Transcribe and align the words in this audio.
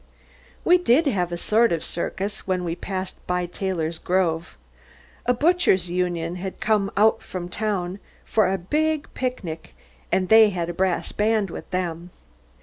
We 0.65 0.79
did 0.79 1.05
have 1.05 1.31
a 1.31 1.37
sort 1.37 1.71
of 1.71 1.83
circus 1.83 2.47
when 2.47 2.63
we 2.63 2.75
passed 2.75 3.17
by 3.27 3.45
Taylor's 3.45 3.99
grove. 3.99 4.57
A 5.27 5.33
Butchers' 5.35 5.91
Union 5.91 6.37
had 6.37 6.59
come 6.59 6.89
out 6.97 7.21
from 7.21 7.47
town 7.49 7.99
for 8.25 8.51
a 8.51 8.57
big 8.57 9.07
picnic, 9.13 9.75
and 10.11 10.27
they 10.27 10.49
had 10.49 10.69
a 10.69 10.73
brass 10.73 11.11
band 11.11 11.51
with 11.51 11.69
them. 11.69 12.09